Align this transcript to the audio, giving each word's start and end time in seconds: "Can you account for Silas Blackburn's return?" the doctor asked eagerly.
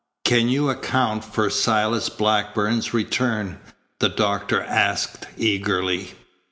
"Can 0.25 0.49
you 0.49 0.71
account 0.71 1.23
for 1.23 1.51
Silas 1.51 2.09
Blackburn's 2.09 2.91
return?" 2.91 3.59
the 3.99 4.09
doctor 4.09 4.63
asked 4.63 5.27
eagerly. 5.37 6.13